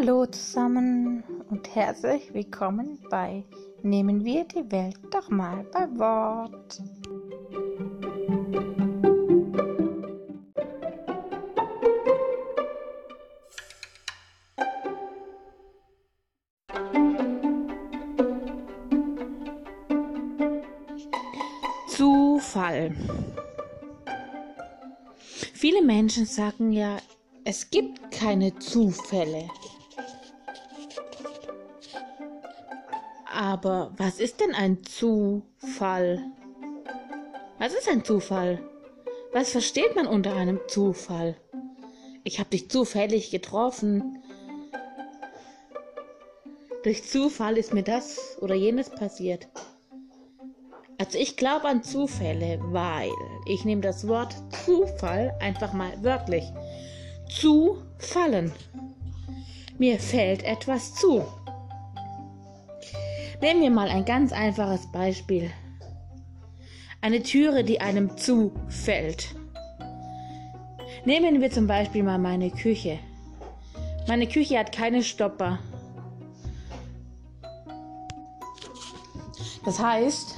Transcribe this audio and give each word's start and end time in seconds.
Hallo 0.00 0.26
zusammen 0.26 1.24
und 1.50 1.74
herzlich 1.74 2.32
willkommen 2.32 3.00
bei 3.10 3.42
Nehmen 3.82 4.24
wir 4.24 4.44
die 4.44 4.70
Welt 4.70 4.96
doch 5.10 5.28
mal 5.28 5.64
bei 5.72 5.88
Wort. 5.98 6.80
Zufall. 21.88 22.94
Viele 25.54 25.82
Menschen 25.82 26.24
sagen 26.24 26.70
ja, 26.70 26.98
es 27.44 27.68
gibt 27.68 28.12
keine 28.12 28.56
Zufälle. 28.60 29.48
Aber 33.38 33.92
was 33.96 34.18
ist 34.18 34.40
denn 34.40 34.52
ein 34.52 34.82
Zufall? 34.82 36.20
Was 37.60 37.72
ist 37.72 37.88
ein 37.88 38.04
Zufall? 38.04 38.58
Was 39.32 39.52
versteht 39.52 39.94
man 39.94 40.08
unter 40.08 40.34
einem 40.34 40.58
Zufall? 40.66 41.36
Ich 42.24 42.40
habe 42.40 42.50
dich 42.50 42.68
zufällig 42.68 43.30
getroffen. 43.30 44.18
Durch 46.82 47.04
Zufall 47.04 47.58
ist 47.58 47.72
mir 47.72 47.84
das 47.84 48.36
oder 48.40 48.56
jenes 48.56 48.90
passiert. 48.90 49.46
Also 50.98 51.16
ich 51.16 51.36
glaube 51.36 51.68
an 51.68 51.84
Zufälle, 51.84 52.58
weil 52.72 53.12
ich 53.46 53.64
nehme 53.64 53.82
das 53.82 54.08
Wort 54.08 54.34
Zufall 54.64 55.32
einfach 55.38 55.72
mal 55.72 55.92
wörtlich 56.02 56.42
zufallen. 57.30 58.50
Mir 59.78 60.00
fällt 60.00 60.42
etwas 60.42 60.96
zu. 60.96 61.24
Nehmen 63.40 63.62
wir 63.62 63.70
mal 63.70 63.88
ein 63.88 64.04
ganz 64.04 64.32
einfaches 64.32 64.90
Beispiel. 64.90 65.50
Eine 67.00 67.22
Türe, 67.22 67.62
die 67.62 67.80
einem 67.80 68.16
zufällt. 68.16 69.36
Nehmen 71.04 71.40
wir 71.40 71.50
zum 71.50 71.68
Beispiel 71.68 72.02
mal 72.02 72.18
meine 72.18 72.50
Küche. 72.50 72.98
Meine 74.08 74.26
Küche 74.26 74.58
hat 74.58 74.72
keine 74.72 75.04
Stopper. 75.04 75.60
Das 79.64 79.78
heißt, 79.78 80.34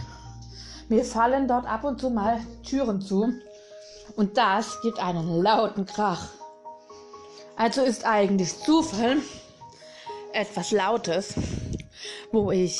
mir 0.90 1.04
fallen 1.04 1.48
dort 1.48 1.64
ab 1.64 1.84
und 1.84 2.00
zu 2.00 2.10
mal 2.10 2.40
Türen 2.68 3.00
zu 3.00 3.32
und 4.16 4.36
das 4.36 4.78
gibt 4.82 4.98
einen 4.98 5.40
lauten 5.42 5.86
Krach. 5.86 6.28
Also 7.56 7.82
ist 7.82 8.04
eigentlich 8.04 8.58
Zufall 8.58 9.16
etwas 10.32 10.70
Lautes, 10.70 11.34
wo 12.32 12.50
ich 12.50 12.78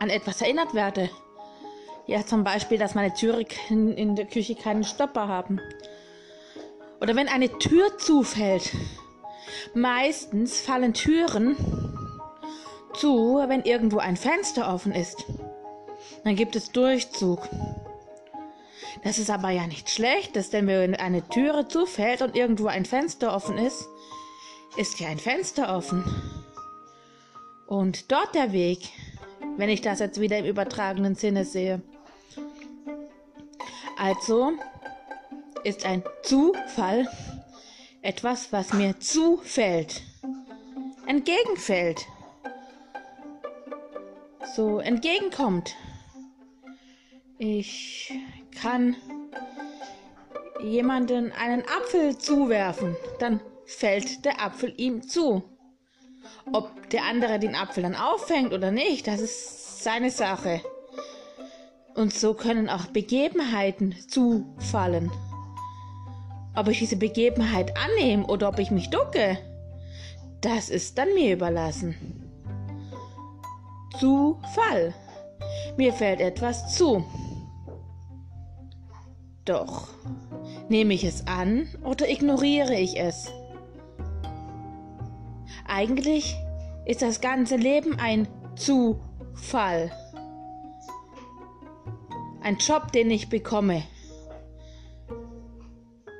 an 0.00 0.10
etwas 0.10 0.40
erinnert 0.42 0.74
werde. 0.74 1.10
Ja, 2.06 2.26
zum 2.26 2.44
Beispiel, 2.44 2.78
dass 2.78 2.94
meine 2.94 3.14
Türen 3.14 3.46
in 3.68 4.16
der 4.16 4.26
Küche 4.26 4.54
keinen 4.54 4.84
Stopper 4.84 5.28
haben. 5.28 5.60
Oder 7.00 7.16
wenn 7.16 7.28
eine 7.28 7.58
Tür 7.58 7.98
zufällt. 7.98 8.70
Meistens 9.74 10.60
fallen 10.60 10.94
Türen 10.94 11.56
zu, 12.94 13.42
wenn 13.46 13.62
irgendwo 13.62 13.98
ein 13.98 14.16
Fenster 14.16 14.72
offen 14.72 14.92
ist. 14.92 15.24
Dann 16.24 16.36
gibt 16.36 16.56
es 16.56 16.72
Durchzug. 16.72 17.48
Das 19.02 19.18
ist 19.18 19.30
aber 19.30 19.50
ja 19.50 19.66
nicht 19.66 19.90
Schlechtes, 19.90 20.50
denn 20.50 20.66
wenn 20.66 20.94
eine 20.94 21.28
Türe 21.28 21.66
zufällt 21.66 22.22
und 22.22 22.36
irgendwo 22.36 22.66
ein 22.66 22.84
Fenster 22.84 23.34
offen 23.34 23.58
ist, 23.58 23.88
ist 24.76 25.00
ja 25.00 25.08
ein 25.08 25.18
Fenster 25.18 25.76
offen. 25.76 26.04
Und 27.72 28.12
dort 28.12 28.34
der 28.34 28.52
Weg, 28.52 28.90
wenn 29.56 29.70
ich 29.70 29.80
das 29.80 29.98
jetzt 29.98 30.20
wieder 30.20 30.36
im 30.36 30.44
übertragenen 30.44 31.14
Sinne 31.14 31.46
sehe. 31.46 31.80
Also 33.96 34.52
ist 35.64 35.86
ein 35.86 36.02
Zufall 36.22 37.08
etwas, 38.02 38.52
was 38.52 38.74
mir 38.74 39.00
zufällt, 39.00 40.02
entgegenfällt, 41.06 42.04
so 44.54 44.78
entgegenkommt. 44.78 45.74
Ich 47.38 48.12
kann 48.60 48.96
jemanden 50.62 51.32
einen 51.32 51.62
Apfel 51.62 52.18
zuwerfen, 52.18 52.96
dann 53.18 53.40
fällt 53.64 54.26
der 54.26 54.42
Apfel 54.42 54.74
ihm 54.76 55.08
zu. 55.08 55.42
Ob 56.52 56.90
der 56.90 57.04
andere 57.04 57.38
den 57.38 57.54
Apfel 57.54 57.82
dann 57.82 57.94
auffängt 57.94 58.52
oder 58.52 58.70
nicht, 58.70 59.06
das 59.06 59.20
ist 59.20 59.82
seine 59.82 60.10
Sache. 60.10 60.60
Und 61.94 62.12
so 62.12 62.34
können 62.34 62.68
auch 62.68 62.86
Begebenheiten 62.86 63.94
zufallen. 64.08 65.10
Ob 66.54 66.68
ich 66.68 66.78
diese 66.78 66.96
Begebenheit 66.96 67.74
annehme 67.76 68.26
oder 68.26 68.48
ob 68.48 68.58
ich 68.58 68.70
mich 68.70 68.90
ducke, 68.90 69.38
das 70.40 70.68
ist 70.68 70.98
dann 70.98 71.14
mir 71.14 71.34
überlassen. 71.34 71.96
Zufall. 73.98 74.94
Mir 75.76 75.92
fällt 75.92 76.20
etwas 76.20 76.74
zu. 76.74 77.04
Doch, 79.44 79.88
nehme 80.68 80.94
ich 80.94 81.04
es 81.04 81.26
an 81.26 81.68
oder 81.84 82.08
ignoriere 82.08 82.74
ich 82.74 82.98
es? 82.98 83.32
Eigentlich 85.66 86.36
ist 86.84 87.02
das 87.02 87.20
ganze 87.20 87.56
Leben 87.56 87.98
ein 87.98 88.28
Zufall. 88.56 89.90
Ein 92.42 92.56
Job, 92.56 92.92
den 92.92 93.10
ich 93.10 93.28
bekomme. 93.28 93.82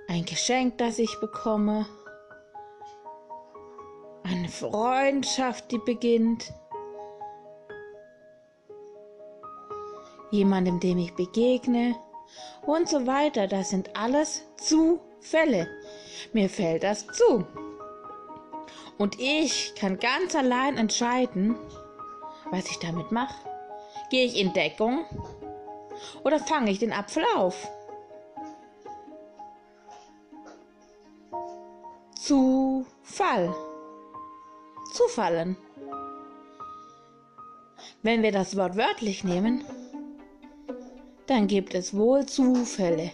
Ein 0.08 0.24
Geschenk, 0.24 0.78
das 0.78 0.98
ich 0.98 1.18
bekomme. 1.20 1.86
Eine 4.22 4.48
Freundschaft, 4.48 5.72
die 5.72 5.78
beginnt. 5.78 6.52
Jemandem, 10.30 10.80
dem 10.80 10.98
ich 10.98 11.14
begegne 11.14 11.96
und 12.64 12.88
so 12.88 13.06
weiter. 13.06 13.46
Das 13.48 13.70
sind 13.70 13.96
alles 13.96 14.42
Zufälle. 14.56 15.66
Mir 16.32 16.48
fällt 16.48 16.84
das 16.84 17.06
zu. 17.08 17.44
Und 18.98 19.18
ich 19.18 19.74
kann 19.74 19.98
ganz 19.98 20.34
allein 20.34 20.76
entscheiden, 20.76 21.56
was 22.50 22.70
ich 22.70 22.78
damit 22.78 23.10
mache. 23.12 23.34
Gehe 24.10 24.24
ich 24.24 24.38
in 24.38 24.52
Deckung 24.52 25.04
oder 26.24 26.38
fange 26.38 26.70
ich 26.70 26.78
den 26.78 26.92
Apfel 26.92 27.24
auf? 27.34 27.68
Zufall. 32.14 33.54
Zufallen. 34.92 35.56
Wenn 38.02 38.22
wir 38.22 38.32
das 38.32 38.56
Wort 38.56 38.76
wörtlich 38.76 39.24
nehmen, 39.24 39.64
dann 41.26 41.46
gibt 41.46 41.74
es 41.74 41.96
wohl 41.96 42.26
Zufälle. 42.26 43.12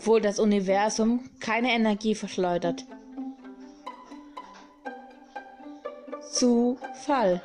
Obwohl 0.00 0.22
das 0.22 0.38
Universum 0.38 1.28
keine 1.40 1.72
Energie 1.72 2.14
verschleudert. 2.14 2.86
Zufall. 6.32 7.42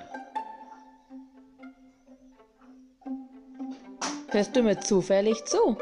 Hörst 4.29 4.55
du 4.55 4.63
mir 4.63 4.79
zufällig 4.79 5.43
zu? 5.43 5.77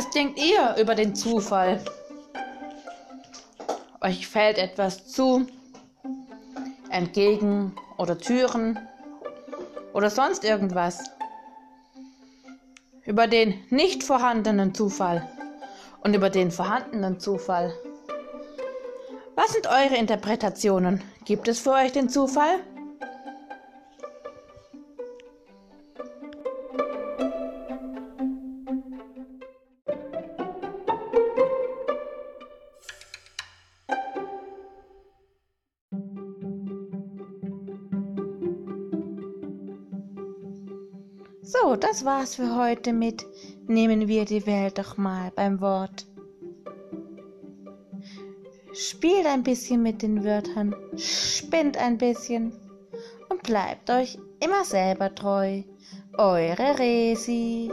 Was 0.00 0.08
denkt 0.08 0.38
ihr 0.38 0.76
über 0.80 0.94
den 0.94 1.14
Zufall? 1.14 1.78
Euch 4.00 4.26
fällt 4.26 4.56
etwas 4.56 5.06
zu, 5.08 5.46
entgegen 6.88 7.76
oder 7.98 8.16
Türen 8.16 8.78
oder 9.92 10.08
sonst 10.08 10.42
irgendwas. 10.42 11.04
Über 13.04 13.26
den 13.26 13.62
nicht 13.68 14.02
vorhandenen 14.02 14.74
Zufall 14.74 15.28
und 16.02 16.14
über 16.14 16.30
den 16.30 16.50
vorhandenen 16.50 17.20
Zufall. 17.20 17.70
Was 19.34 19.52
sind 19.52 19.66
eure 19.66 19.98
Interpretationen? 19.98 21.04
Gibt 21.26 21.46
es 21.46 21.60
für 21.60 21.72
euch 21.72 21.92
den 21.92 22.08
Zufall? 22.08 22.60
So, 41.52 41.74
das 41.74 42.04
war's 42.04 42.36
für 42.36 42.54
heute 42.54 42.92
mit 42.92 43.26
Nehmen 43.66 44.06
wir 44.06 44.24
die 44.24 44.46
Welt 44.46 44.78
doch 44.78 44.96
mal 44.96 45.32
beim 45.34 45.60
Wort. 45.60 46.06
Spielt 48.72 49.26
ein 49.26 49.42
bisschen 49.42 49.82
mit 49.82 50.00
den 50.00 50.22
Wörtern, 50.22 50.76
spinnt 50.96 51.76
ein 51.76 51.98
bisschen 51.98 52.52
und 53.30 53.42
bleibt 53.42 53.90
euch 53.90 54.16
immer 54.38 54.64
selber 54.64 55.12
treu. 55.12 55.62
Eure 56.16 56.78
Resi. 56.78 57.72